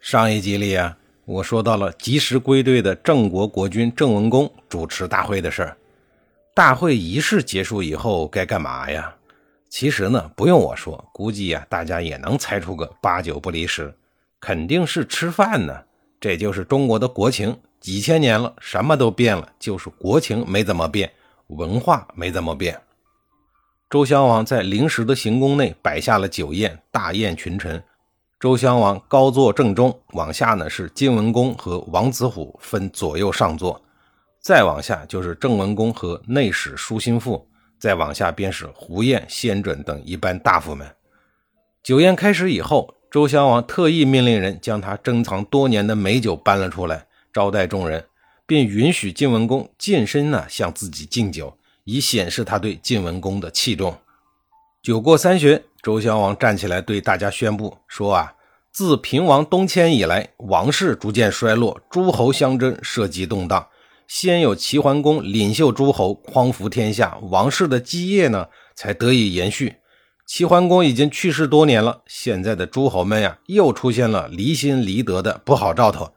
[0.00, 5.76] 上一集里啊，我说到了及时归队的郑国国君郑文公主持大会的事儿。
[6.54, 9.12] 大会仪式结束以后该干嘛呀？
[9.68, 13.92] 其实呢，不用我说，估计呀，大家也能猜出个八九不离十，
[14.40, 15.76] 肯定是吃饭呢。
[16.20, 21.10] 这就是中国的国情，几千年了，什么都变了，就是国情没怎么变，
[21.48, 22.80] 文化没怎么变。
[23.90, 27.82] 周襄王在临时的行宫内摆下了酒宴，大宴群臣。
[28.40, 33.82] 周襄王高坐正中，往下呢是晋文公和王子虎分左右上座，
[34.40, 37.48] 再往下就是郑文公和内史舒心腹，
[37.80, 40.88] 再往下便是胡彦、先准等一般大夫们。
[41.82, 48.06] 酒宴开始以后，周襄王特意命令人将他珍藏多年的美酒搬了出来，招待众人，
[48.46, 53.98] 并允许晋文公近身呢向自己敬酒，以显示他对晋文公的器重。
[54.80, 55.60] 酒过三巡。
[55.88, 58.34] 周襄王站起来对大家宣布说：“啊，
[58.70, 63.66] 自平王东迁以来，王室逐渐衰落，诸侯相争，社稷动荡。
[64.06, 69.76] 先有齐桓公领袖诸侯，匡扶天下，王室的基业呢才得以延续。
[70.26, 76.12] 齐桓公已经去世多年了，现在的诸侯们呀，又出现了离心离德的不好兆头。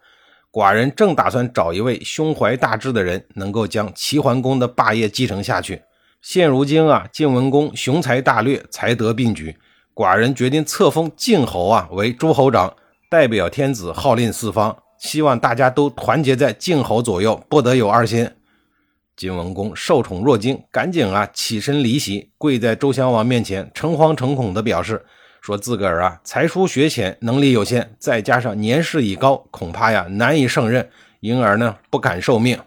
[0.51, 5.83] 寡人正打算找一位胸怀大志的人，能够将齐桓公的霸业继承下去。”
[6.21, 9.57] 现如今啊，晋文公雄才大略，才德并举，
[9.95, 12.75] 寡人决定册封晋侯啊为诸侯长，
[13.09, 18.29] 代表天子号令四方，希望大家都团结在晋侯左右，不得有二心。
[19.15, 25.03] 晋文公受宠若惊，赶紧啊起身离席，跪在周襄王面前，诚惶诚恐地表示，
[25.41, 30.87] 说自个儿啊才疏学浅，能力有限，再加上年事已高，恐怕呀难以胜任，
[31.19, 32.59] 因而呢不敢受命。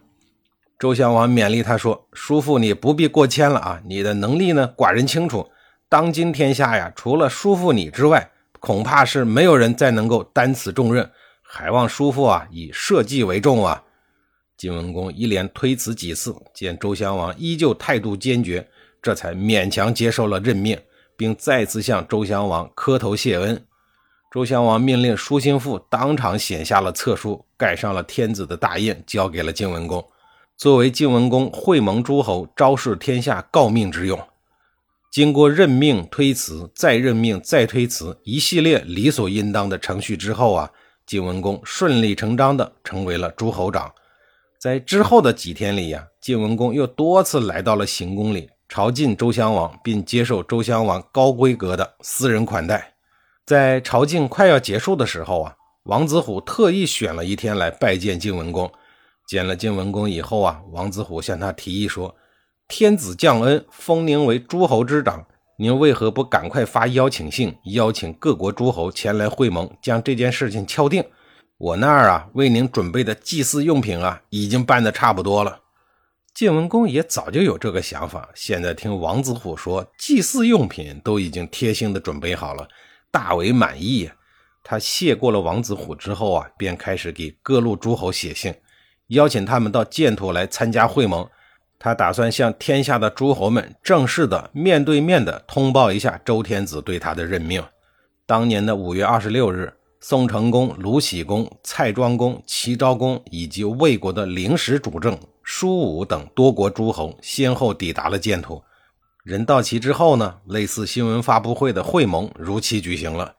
[0.79, 3.81] 周襄王勉励他说：“叔父，你不必过谦了啊！
[3.87, 5.49] 你的能力呢，寡人清楚。
[5.89, 11.09] 当今天下呀，除了叔父你之外，恐怕是没有人再能够担此重任。
[11.43, 13.85] 还望叔父啊，以社稷为重啊！”
[14.59, 18.69] 晋文公一连推辞几次，见周襄王依旧态度坚决，
[19.01, 20.79] 这才勉强接受了任命，
[21.17, 23.65] 并再次向周襄王磕头谢恩。
[24.33, 30.05] 周襄王命令舒心腹当场写下了册书，盖上了天子的大印，交给了晋文公。
[30.57, 34.19] 作为晋文公会盟诸侯、昭示天下诰命之用，
[35.13, 40.71] 经过任命、推辞、再任命、再推辞一系列理所应当的程序之后啊，
[41.07, 43.93] 晋文公顺理成章地成为了诸侯长。
[44.61, 52.95] 在之后的几天里呀，晋文公又多次来到了行宫里朝觐周襄王，并接受周襄王高规格的私人款待。
[53.45, 58.73] 在朝觐快要结束的时候啊，王子虎特意选了一天来拜见晋文公。
[59.27, 62.15] 见了晋文公以后啊，王子虎向他提议说
[62.69, 65.27] ：“天子降恩，封您为诸侯之长，
[65.59, 71.05] 您为何不赶快发邀请信，邀请各国诸侯前来会盟，将这件事情敲定？
[71.57, 75.61] 我那儿啊，为您准备的祭祀用品啊，已经办得差不多了。”
[76.35, 82.69] 晋文公也早就有这个想法，现在听王子虎说祭祀用品都已经贴心的准备好了，
[83.13, 84.11] 大为满意。
[84.65, 88.53] 他谢过了王子虎之后啊，便开始给各路诸侯写信。
[89.09, 91.29] 邀请他们到建土来参加会盟，
[91.79, 97.63] 他打算向天下的诸侯们正式的、面对面的通报一下周天子对他的任命。
[98.27, 108.63] 当年的五月二十六日，宋成公、鲁喜公、蔡庄公、齐昭公以及魏国的临时主政舒武等多国诸侯先后抵达了建土。
[109.23, 113.35] 人到齐之后呢，类似新闻发布会的会盟如期举行了。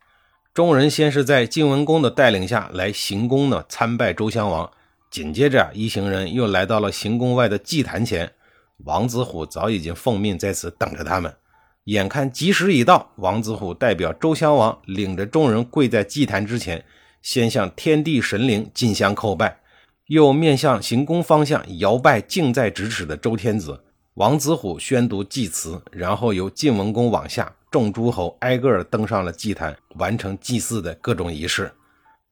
[0.54, 4.72] 众人先是在晋文公的带领下来行宫呢，参拜周襄王。
[5.16, 8.34] 紧接着，一行人又来到了行宫外的祭坛前。
[8.80, 11.34] 王子虎早已经奉命在此等着他们。
[11.86, 16.84] 眼看吉时已到，王子虎代表周襄王，领着众人跪在祭坛之前，
[17.22, 19.62] 先向天地神灵进香叩拜，
[20.08, 23.86] 又面向行宫方向摇拜近在咫尺的周天子。
[24.16, 31.72] 王子虎宣读祭词，然后由晋文公往下，众诸侯挨个登上了祭坛，完成祭祀的各种仪式。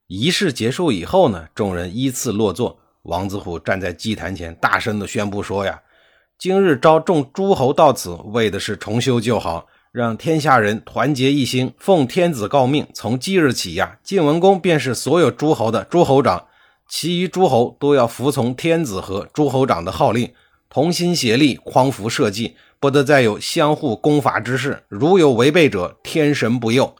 [0.07, 2.79] 仪式结束以后呢，众人依次落座。
[3.03, 5.81] 王子虎站在祭坛前，大声地宣布说：“呀，
[6.37, 16.47] 今日召众诸侯到此，为的是重修旧好，让天下人团结一心，奉天子诰命，从即日起呀，晋文公便是所有诸侯的诸侯长，
[16.87, 20.33] 其余诸侯都要服从天子和诸侯长的号令，
[20.69, 24.83] 同心协力，匡扶社稷，不得再有相互攻伐之事。
[24.87, 26.95] 如有违背者，天神不佑。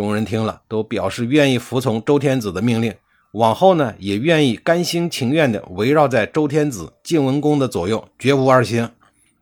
[0.00, 2.94] 众人听了，都表示愿意服从周天子的命令，
[3.32, 8.88] 往后呢，也愿意甘心情愿地围绕在周天子、晋文公的左右，绝无二心。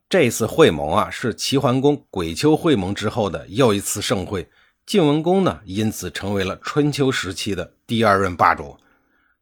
[0.09, 4.49] 这次会盟啊，是齐桓公鬼丘会盟之后的又一次盛会。
[4.87, 8.77] 晋文公呢，因此成为了春秋时期的第二任霸主。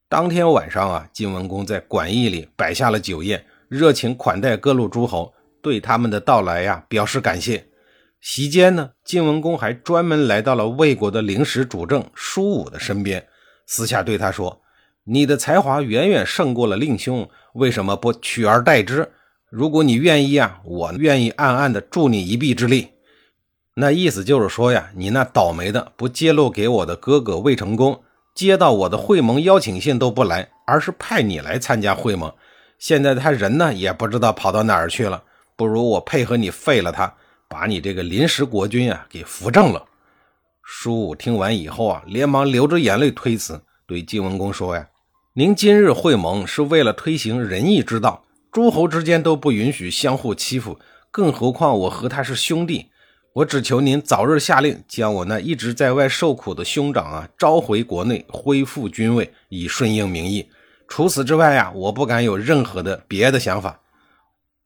[0.09, 7.65] 当天晚上啊，晋文公在馆驿里摆下了酒宴，热情款待各路诸侯，对他们的到来呀表示感谢。
[8.29, 13.25] 席间呢，晋文公还专门来到了魏国的临时主政叔武的身边，
[13.67, 14.63] 私下对他说
[15.07, 19.13] ：“你的才华远远胜过了令兄，为什么不取而代之？”
[19.49, 22.89] 如果你愿意啊，我愿意暗暗的助你一臂之力。
[23.75, 28.03] 那意思就是说呀，你那倒霉的不揭露给我的哥哥魏成功，
[28.35, 32.35] 接到我的会盟邀请信都不来，而是派你来参加会盟。
[32.77, 35.23] 现在他人呢也不知道跑到哪儿去了，
[35.55, 37.15] 不如我配合你废了他，
[37.49, 39.85] 把你这个临时国君呀给扶正了。
[40.63, 44.89] 舒武听完以后啊，连忙流着眼泪推辞，对晋文公说呀
[45.35, 50.79] ：“您今日会盟是为了推行仁义之道。”诸侯之间都不允许相互欺负，
[51.11, 52.87] 更何况我和他是兄弟。
[53.35, 60.49] 我只求您早日下令，将我那一直在外受苦的兄长啊召回国内，恢复军位，以顺应民意。
[60.89, 63.81] 除此之外呀，我不敢有任何的别的想法。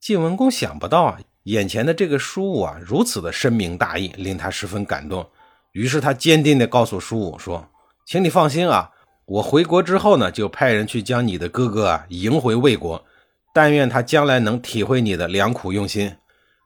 [0.01, 5.29] 晋文公想不到啊，眼前的这个叔武啊如此的深明大义，令他十分感动。
[5.73, 7.69] 于是他坚定地告诉叔武说
[8.05, 8.91] ：“请你放心啊，
[9.25, 13.05] 我回国之后呢，就派人去将你的哥哥啊迎回魏国。”
[13.53, 16.15] 但愿他将来能体会你的良苦用心。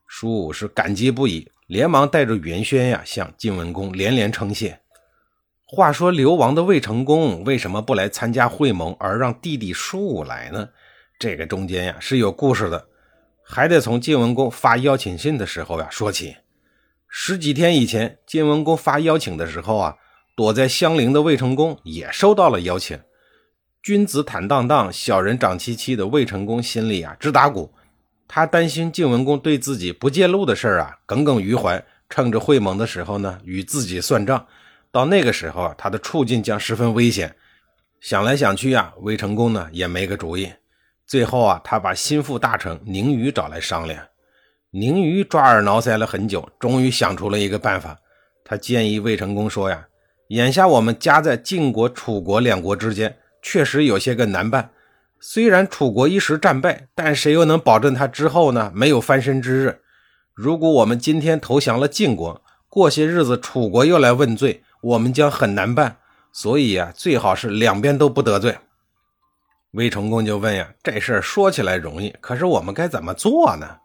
[0.06, 4.80] 舒武是感激不已，连忙带着元轩呀向晋文公连连称谢。
[5.66, 10.68] 话说流亡的魏成功为什么不来参加会盟，而让弟弟舒武来呢？
[11.18, 12.86] 这个中间呀是有故事的，
[13.44, 16.36] 还得从晋文公发邀请信的时候呀说起。
[17.08, 19.96] 十几天以前，晋文公发邀请的时候啊，
[20.34, 22.98] 躲在相邻的魏成功也收到了邀请。
[23.82, 27.72] 君子坦荡荡，小人长戚戚的魏成功心里啊直打鼓，
[28.26, 34.46] 他担心晋文公对自己不借路的事儿啊耿耿于怀，趁着会盟的时候呢与自己算账。
[34.90, 37.36] 到那个时候啊，他的处境将十分危险。
[38.00, 40.50] 想来想去啊，魏成功呢也没个主意。
[41.06, 44.02] 最后啊，他把心腹大臣宁虞找来商量。
[44.70, 47.98] 宁虞抓耳挠腮了很久，终于想出了一个办法。
[48.44, 49.86] 他建议魏成功说呀
[50.28, 54.70] ：“眼下我们夹在晋国、楚国两国之间。”确实有些个难办，
[55.20, 59.80] 虽然楚国一时战败，但谁又能保证他之后呢没有翻身之日？
[60.32, 65.98] 如果我们今天投降了晋国，过些日子楚国又来问罪，我们将很难办。
[66.32, 68.56] 所以呀，最好是两边都不得罪。
[69.74, 73.78] 魏成功就问呀：“这事儿说起来容易，可是我们该怎么做呢？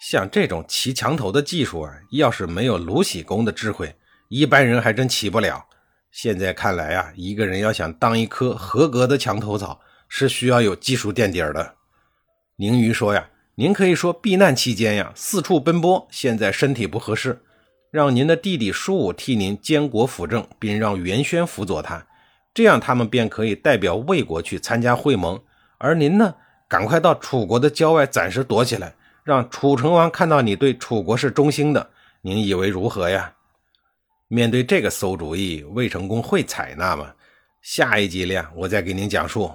[0.00, 3.94] 像这种骑墙头的技术啊，要是没有鲁喜公的智慧，
[4.28, 5.64] 一般人还真骑不了。”
[6.10, 11.76] 现在看来啊，一个人要想当一棵合格的墙头草，是需要有技术垫底儿的。
[12.56, 17.40] 宁瑜说呀：“您可以说避难期间呀，四处奔波，现在身体不合适，
[17.92, 22.04] 让您的弟弟叔武替您监国辅政，并让元轩辅佐他，
[22.54, 25.40] 这样他们便可以代表魏国去参加会盟。
[25.78, 26.34] 而您呢，
[26.68, 28.94] 赶快到楚国的郊外暂时躲起来，
[29.24, 31.90] 让楚成王看到你对楚国是忠心的。
[32.20, 33.32] 您以为如何呀？”
[34.28, 37.12] 面对这个馊主意，魏成功会采纳吗？
[37.60, 39.50] 下一集里啊，我再给您讲述。